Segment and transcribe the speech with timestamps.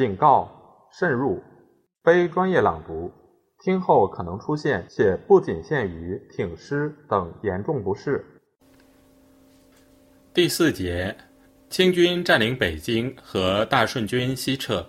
[0.00, 0.50] 警告：
[0.90, 1.42] 慎入，
[2.02, 3.12] 非专业朗读，
[3.62, 8.24] 听后可能出现且不仅限于挺尸等严重不适。
[10.32, 11.14] 第四节，
[11.68, 14.82] 清军占领北京和大顺军西撤。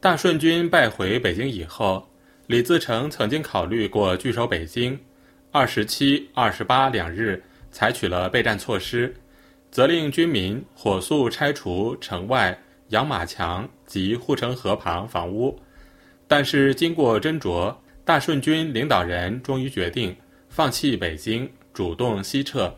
[0.00, 2.04] 大顺军败回北京以后，
[2.48, 4.98] 李自成曾经考虑过据守北京。
[5.52, 9.14] 二十七、二十八两日，采取了备战措施，
[9.70, 15.58] 责令军民火速拆除城外养马墙及护城河旁房屋。
[16.28, 20.14] 但是经过斟酌，大顺军领导人终于决定
[20.48, 22.72] 放弃北京，主动西撤。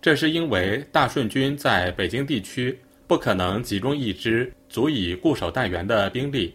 [0.00, 2.78] 这是因为大顺军在北京地区
[3.08, 6.54] 不可能集中一支足以固守待援的兵力，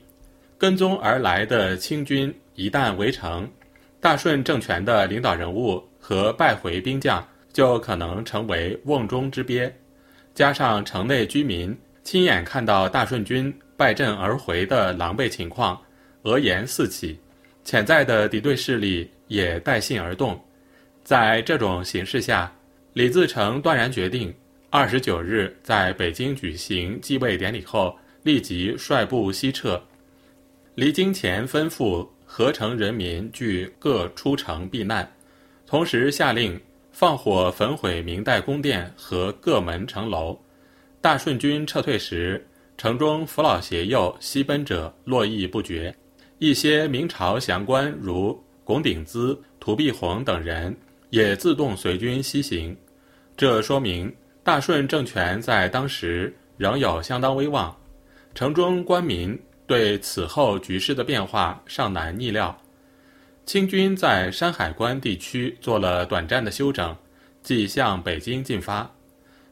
[0.58, 3.50] 跟踪而来的清军一旦围城，
[4.00, 9.73] 大顺政权的领导人物和败回兵将就可能成为瓮中之鳖。
[10.33, 15.80] 加上城内居民亲眼看到大顺军败阵而回的狼狈情况，
[16.24, 17.20] 恶言四起，
[17.64, 20.40] 潜在的敌对势力也带信而动。
[21.04, 22.52] 在这种形势下，
[22.94, 24.34] 李自成断然决定，
[24.70, 29.82] 二十九日在北京举行继位典礼后，立即率部西撤。
[30.76, 35.10] 离京前吩咐合城人民俱各出城避难，
[35.68, 36.60] 同时下令
[36.92, 40.38] 放火焚毁明代宫殿和各门城楼。
[41.02, 45.94] 大顺军撤退时，城中扶老携幼西奔者络绎不绝，
[46.38, 50.76] 一些明朝降官如龚鼎孳、屠必宏等人。
[51.10, 52.74] 也自动随军西行，
[53.36, 57.76] 这说明大顺政权在当时仍有相当威望。
[58.34, 62.58] 城中官民对此后局势的变化尚难逆料。
[63.45, 66.95] 清军在山海关地区做了短暂的休整，
[67.44, 68.90] 即向北京进发。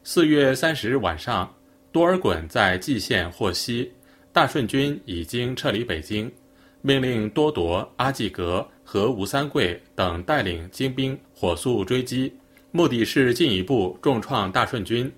[0.02, 1.54] 四月三十日晚上，
[1.92, 3.92] 多尔衮在蓟县获悉
[4.32, 6.30] 大顺军已经撤离北京，
[6.80, 8.66] 命令多铎、阿济格。
[8.82, 12.34] 和吴三桂等带领精兵火速追击，
[12.72, 15.08] 目的是进一步重创大顺军，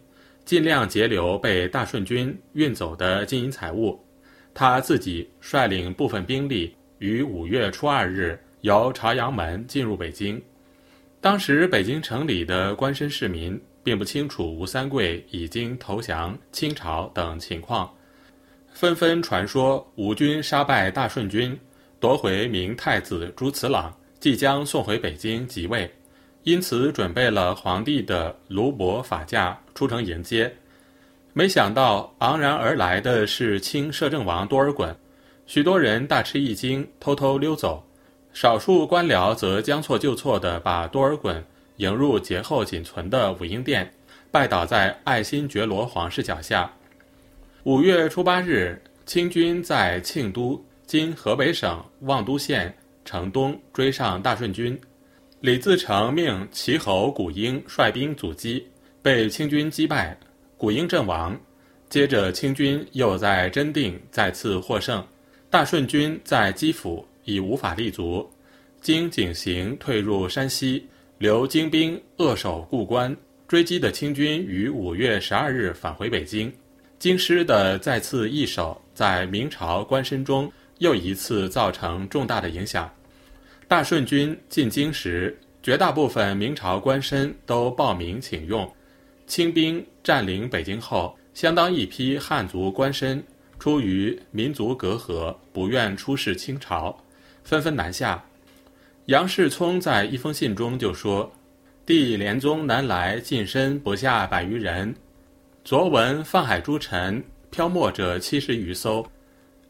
[0.44, 3.98] 尽量截留被大顺军运走的金银财物。
[4.52, 10.38] 他自己率领部分兵力于五月初二日由朝阳门进入北京。
[11.18, 17.92] 当时北京城里的官绅市民并不清楚吴三桂已经投降清朝等情况，
[18.72, 21.58] 纷纷传说吴军杀败大顺军。
[22.00, 25.88] 夺回明太子朱慈朗，即将送回北京即位，
[26.42, 30.52] 因此准备了皇帝的卢帛法驾出城迎接。
[31.32, 34.92] 没想到昂然而来的是清摄政王多尔衮，
[35.46, 37.84] 许多人大吃一惊，偷偷溜走。
[38.32, 41.40] 少数官僚则将错就错地把多尔衮
[41.82, 43.92] 迎入劫后仅存的武英殿，
[44.30, 46.72] 拜倒在爱新觉罗皇室脚下。
[47.64, 50.64] 五月初八日，清军在庆都。
[50.84, 52.72] 今河北省望都县
[53.02, 54.78] 城东追上大顺军，
[55.40, 58.66] 李自成命齐侯古英率兵阻击，
[59.00, 60.14] 被清军击败，
[60.58, 61.38] 古英阵亡。
[61.88, 65.02] 接着清军又在真定再次获胜，
[65.48, 68.28] 大顺军在基辅已无法立足，
[68.82, 70.86] 经井陉退入山西，
[71.22, 73.16] 留精兵扼守故关。
[73.46, 76.52] 追击的清军于五月十二日返回北京，
[76.98, 80.52] 京师的再次易手，在明朝官绅中。
[80.78, 82.92] 又一次造成重大的影响。
[83.68, 88.68] 大顺军进京时，绝大部分明朝官绅都报名请用。
[89.28, 93.22] 清兵占领北京后，相当一批汉族官绅
[93.60, 96.98] 出于民族隔阂，不愿出仕清朝，
[97.44, 98.20] 纷纷南下。
[99.06, 101.28] 杨世聪在一封信中就说
[101.84, 104.94] ：“帝廉宗南来近身不下百余人，
[105.64, 109.04] 昨闻放海诸臣漂没者七十余艘。”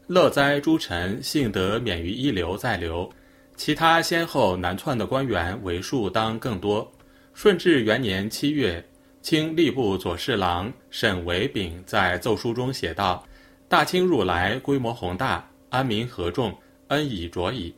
[0.05, 3.09] 乐哉诸臣幸得免于一流再流，
[3.55, 6.87] 其他先后南窜的官员为数当更多。
[7.33, 8.85] 顺治元年七月，
[9.23, 13.25] 清吏部左侍郎沈维炳在奏书中写道
[13.67, 16.55] ：“大清入来规模宏大，安民和众，
[16.89, 17.73] 恩已卓矣。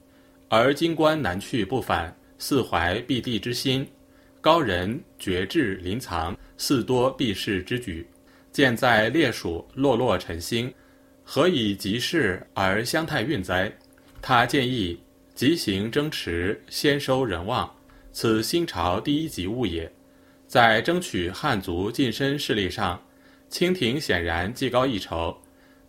[0.47, 3.87] 而京官南去不返，似怀避地之心。
[4.41, 8.07] 高人绝志临藏，似多避世之举。
[8.51, 10.73] 见在列属落落尘心。”
[11.27, 13.71] 何以急事而相太运哉？
[14.21, 15.01] 他建议
[15.33, 17.67] 急行征驰，先收人望，
[18.11, 19.91] 此新朝第一急务也。
[20.45, 23.01] 在争取汉族近身势力上，
[23.49, 25.35] 清廷显然技高一筹。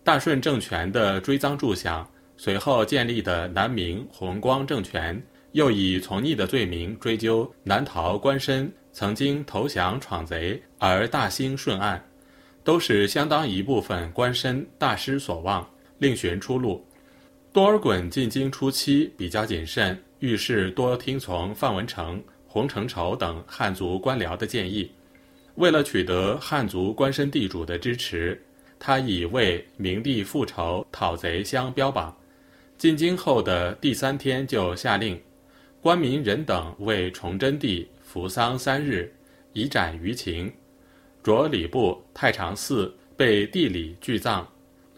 [0.03, 2.03] 大顺政权的追赃助饷，
[2.37, 5.21] 随后建立的南明弘光政权，
[5.53, 12.01] 又以从逆的罪名追究南逃官绅曾经投降闯贼而大兴顺案。
[12.63, 15.65] 都是相当一部分官绅大失所望，
[15.99, 16.85] 另寻出路。
[17.53, 24.91] 多尔衮进京初期比较谨慎，遇事多听从范文成、洪承畴等汉族官僚的建议。
[25.55, 28.39] 为了取得汉族官绅地主的支持，
[28.77, 32.13] 他以为明帝复仇讨贼相标榜。
[32.77, 35.19] 进京后的第三天就下令，
[35.81, 39.11] 官民人等为崇祯帝服丧三日，
[39.53, 40.51] 以展舆情。
[41.23, 44.47] 着礼部太常寺被地理俱葬。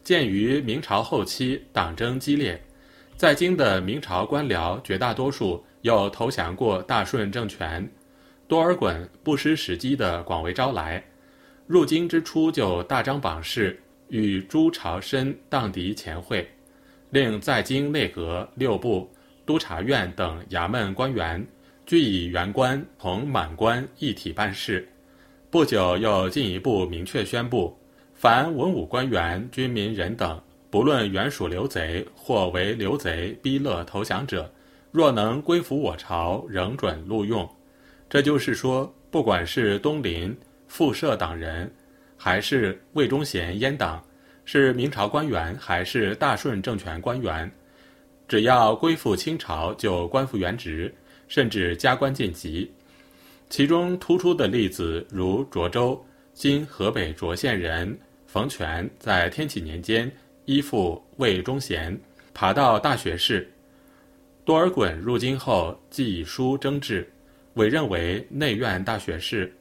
[0.04, 2.62] 鉴于明朝后期党争激烈，
[3.16, 7.90] 在京的明朝官僚绝大多数又投降过大顺政权，
[8.46, 11.02] 多尔衮不失时机地广为招来。
[11.66, 13.80] 入京之初就大张榜示，
[14.10, 16.46] 与诸朝绅荡涤前会。
[17.10, 19.10] 令在京内阁、六部、
[19.46, 21.46] 督察院等衙门官员
[21.86, 24.88] 均以员官同满官一体办事。
[25.50, 27.76] 不久，又进一步明确宣布，
[28.14, 30.40] 凡文武官员、军民人等，
[30.70, 34.52] 不论原属刘贼或为刘贼逼勒投降者，
[34.92, 37.50] 若能归服我朝，仍准录用。
[38.08, 41.72] 这就是说，不管是东林、复社党人，
[42.16, 44.04] 还是魏忠贤阉党。
[44.52, 47.52] 是明朝官员还是大顺政权官员，
[48.28, 50.92] 只要归附清朝，就官复原职，
[51.28, 52.68] 甚至加官晋级。
[53.48, 56.04] 其中突出的例子如涿州
[56.34, 60.12] （今河北涿县人）冯全，在天启年间
[60.46, 61.96] 依附魏忠贤，
[62.34, 63.48] 爬到大学士。
[64.44, 67.08] 多尔衮入京后，即以书征至，
[67.54, 69.54] 委任为内院大学士，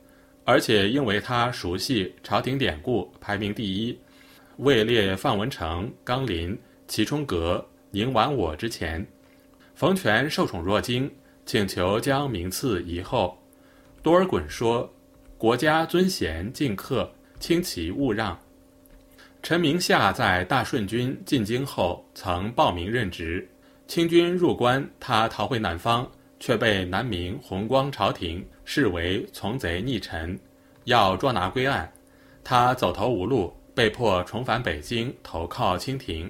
[0.47, 3.95] 而且因为他熟悉朝廷典故，排名第一。
[4.59, 6.59] 位列范文成、纲林、
[6.89, 9.07] 齐冲阁、宁完我之前，
[9.75, 11.09] 冯权受宠若惊，
[11.47, 13.39] 请求将名次移后。
[14.03, 14.93] 多尔衮说
[15.39, 17.09] ：“国家尊贤敬客，
[17.39, 18.37] 轻其勿让。”
[19.45, 23.49] 陈明夏在大顺军进京后，曾报名任职。
[23.87, 26.11] 清军入关，他逃回南方，
[26.41, 30.37] 却被南明弘光朝廷视为从贼逆臣，
[30.85, 31.91] 要捉拿归案，
[32.43, 33.55] 他走投无路。
[33.79, 36.29] 被迫重返北京投靠清廷，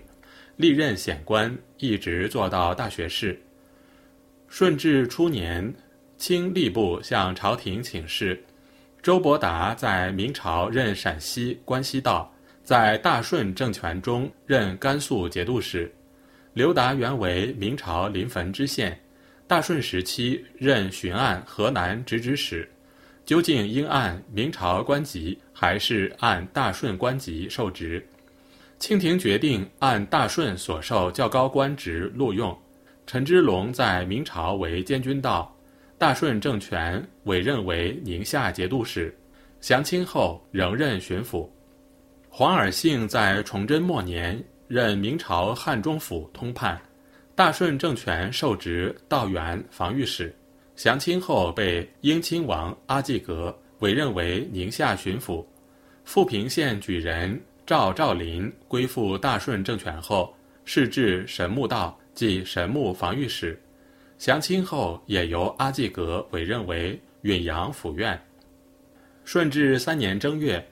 [0.56, 3.40] 历任显官，一直做到大学士。
[4.48, 5.74] 顺治初年，
[6.18, 8.38] 清吏部向朝廷请示，
[9.00, 12.30] 周伯达在明朝任陕西关西道，
[12.62, 15.90] 在大顺政权中任甘肃节度使。
[16.52, 19.00] 刘达原为明朝临汾知县，
[19.46, 22.68] 大顺时期任巡按河南直旨使。
[23.28, 28.02] 究竟应按明朝官籍，还是按大顺官籍受职？
[28.78, 32.58] 清廷决定按大顺所授较高官职录用。
[33.06, 35.54] 陈之龙在明朝为监军道，
[35.98, 39.14] 大顺政权委任为宁夏节度使，
[39.60, 41.46] 降清后仍任巡抚。
[42.30, 46.80] 黄尔信在崇祯末年任明朝汉中府通判，
[47.34, 50.34] 大顺政权授职道员防御使。
[50.78, 55.44] 降清后，被英亲王阿济格委任为宁夏巡抚。
[56.04, 60.32] 富平县举人赵兆林归附大顺政权后，
[60.64, 63.60] 仕至神木道，即神木防御使。
[64.18, 68.16] 降清后，也由阿济格委任为允阳府院。
[69.24, 70.64] 顺治三年正月，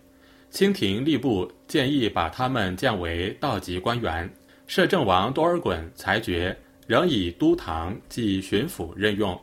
[0.50, 4.32] 清廷吏部建议把他们降为道级官员，
[4.68, 9.36] 摄政王多尔衮裁决，仍以都堂即巡抚任用。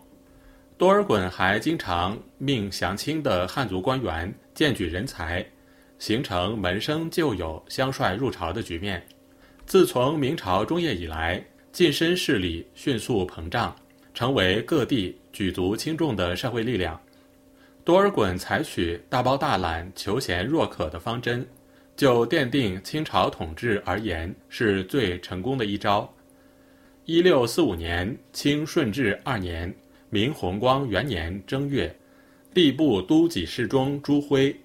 [0.83, 5.41] 多尔衮还经常命降清的汉族官员荐举人才，
[5.97, 9.01] 形成门生旧友相率入朝的局面。
[9.65, 13.73] 自从明朝中叶以来，近身势力迅速膨胀，
[14.13, 16.99] 成为各地举足轻重的社会力量。
[17.85, 21.47] 多尔衮采取大包大揽、求贤若渴的方针，
[21.95, 26.13] 就奠定清朝统治而言，是最成功的一招。
[27.05, 29.73] 一六四五年，清顺治二年。
[30.13, 31.91] 明弘光元年正月，
[32.53, 34.55] 吏部都给事中朱辉，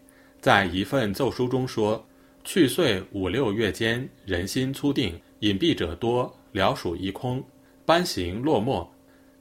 [0.42, 2.06] 在一份奏书中说
[2.44, 7.42] ：“去岁五六月间，人心粗定，隐蔽者多，辽属一空，
[7.86, 8.86] 班行落寞。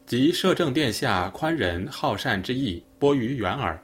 [0.05, 3.77] 即摄政殿下宽仁好善之意，播于远耳。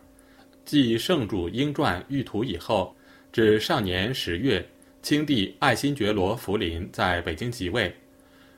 [0.63, 2.96] 继圣主英传御图以后，
[3.34, 4.65] 至上年十月，
[5.01, 7.94] 清帝爱新觉罗福临在北京即位，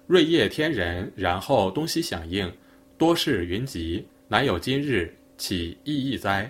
[0.05, 2.47] 瑞业天人，然后东西响应。”
[2.97, 6.49] 多事云集，难有今日，岂意义哉？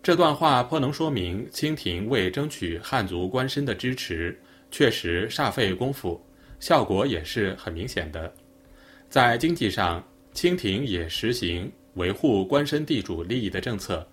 [0.00, 4.38] 这段话颇能说明清廷为争取汉族官绅的支持，
[4.70, 6.24] 确实煞费功夫，
[6.60, 8.32] 效果也是很明显的。
[9.08, 14.06] 在经济上，清廷也实行维护官绅地主利益的政策，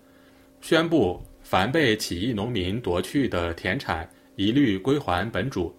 [0.61, 5.75] 宣布凡被起义农民夺去的田产，一律归还本主。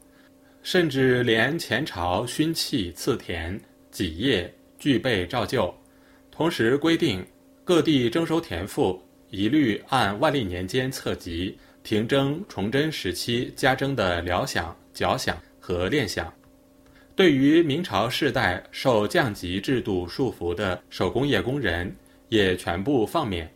[0.62, 3.60] 甚至连前朝勋器赐田、
[3.90, 5.72] 己业具备照旧。
[6.28, 7.24] 同时规定，
[7.62, 16.26] 各地征收田赋一律按万历年间册籍停征崇祯时期加征的辽饷、角饷和练饷。
[17.14, 21.94] 对于明朝世代受降级制度束缚的手工业工人，
[22.28, 23.48] 也全部放免，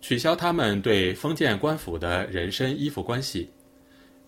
[0.00, 3.50] 取消他们对封建官府的人身依附关系。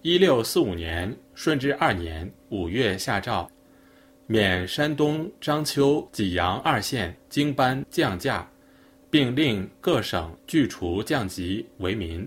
[0.02, 3.50] 一六四五年顺治二年五月下诏，
[4.26, 8.50] 免山东章丘、济阳二县经班降价，
[9.10, 12.26] 并令各省拒除降级为民。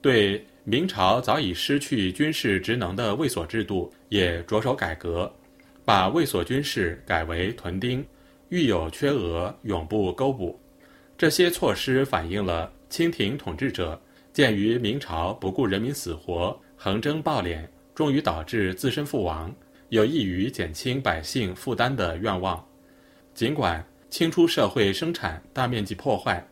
[0.00, 5.28] 对明朝早已失去军事职能的卫所制度也着手改革，
[5.84, 8.06] 把卫所军事改为屯丁，
[8.50, 10.56] 遇有缺额永不勾补。
[11.18, 14.00] 这些措施反映了清廷统治者
[14.32, 17.66] 鉴于明朝不顾人民死活、横征暴敛，
[17.96, 19.52] 终于导致自身覆亡，
[19.88, 22.64] 有益于减轻百姓负担的愿望。
[23.34, 26.44] 尽管清初社会生产大面积破坏，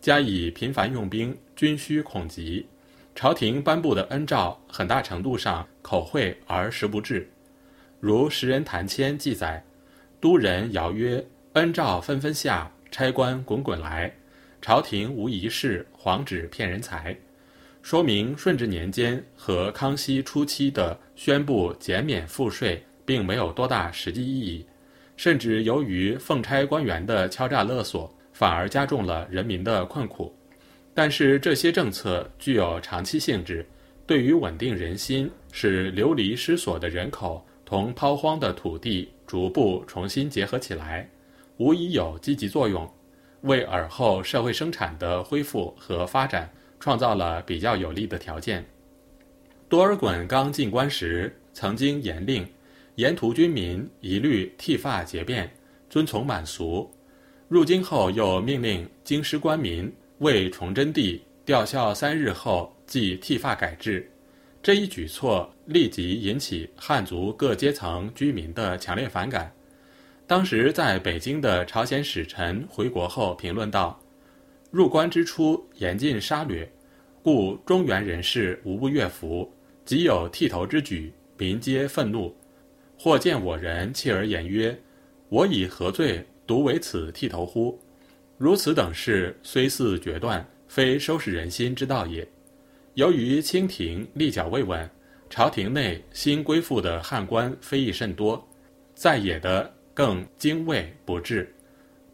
[0.00, 2.66] 加以频繁用兵，军需恐急，
[3.14, 7.28] 朝廷颁布的恩诏很大程度上口惠而实不至。
[8.00, 9.62] 如时人谭谦记载
[10.20, 14.10] ：“都人谣曰：‘恩诏纷纷下。’”差官滚滚来，
[14.62, 17.14] 朝廷无一事，黄纸骗人财，
[17.80, 24.66] 说明顺治年间和康熙初期的宣布减免赋税，并没有多大实际意义，
[25.16, 30.34] 甚至由于奉差官员的敲诈勒索，反而加重了人民的困苦。
[30.92, 33.64] 但是这些政策具有长期性质，
[34.06, 41.08] 对于稳定人心，使流离失所的人口同抛荒的土地逐步重新结合起来。
[41.56, 42.86] 无疑有积极作用，
[43.42, 48.64] 为尔后社会生产的恢复和发展创造了比较有利的条件。
[49.68, 52.46] 多尔衮刚进关时，曾经严令
[52.94, 55.48] 沿途军民一律剃发结辫，
[55.90, 56.90] 遵从满俗；
[57.48, 64.10] 入京后又命令京师官民为崇祯帝吊孝三日后即剃发改制。
[64.62, 69.52] 这一举措立即引起汉族各阶层居民的强烈反感。
[70.26, 73.98] 当时在北京的朝鲜使臣回国后评论道
[74.70, 76.70] ：“入关之初严禁杀掠，
[77.22, 79.50] 故中原人士无不悦服。
[79.84, 82.34] 即有剃头之举，民皆愤怒。
[82.98, 84.78] 或见我人，弃而言曰
[85.30, 87.78] ：‘我以何罪，独为此剃头乎？’
[88.36, 92.26] 如此等事，虽似决断，非收拾人心之道也。
[92.94, 94.88] 由于清廷立脚未稳，
[95.30, 98.46] 朝廷内新归附的汉官非议甚多，
[98.94, 101.52] 在野的。”更精卫不至，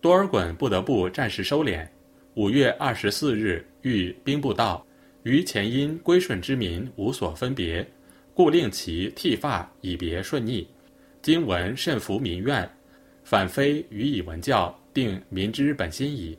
[0.00, 1.86] 多尔衮不得不暂时收敛。
[2.34, 4.84] 五月二十四日，遇兵部道，
[5.22, 7.86] 于前因归顺之民无所分别，
[8.34, 10.66] 故令其剃发以别顺逆。
[11.22, 12.68] 今闻甚服民怨，
[13.22, 16.36] 反非予以文教，定民之本心矣。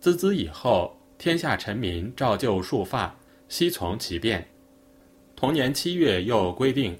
[0.00, 3.14] 孜孜以后，天下臣民照旧束发，
[3.46, 4.42] 悉从其变。
[5.36, 6.96] 同年七月，又规定，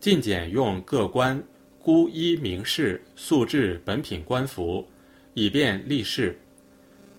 [0.00, 1.42] 禁减用各官。
[1.78, 4.86] 孤依名士素制本品官服，
[5.34, 6.38] 以便立事。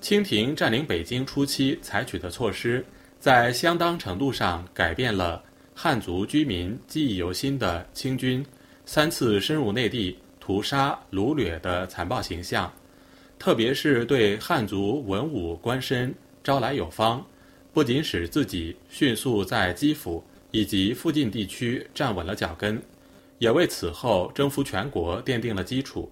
[0.01, 2.83] 清廷占领北京初期采取的措施，
[3.19, 5.41] 在相当程度上改变了
[5.75, 8.43] 汉族居民记忆犹新的清军
[8.83, 12.73] 三次深入内地屠杀掳掠的残暴形象，
[13.37, 16.11] 特别是对汉族文武官绅
[16.43, 17.23] 招来有方，
[17.71, 22.81] 不仅使自己迅速在基辅以及附近地区站稳了脚跟。
[23.37, 26.11] 也为此后征服全国奠定了基础。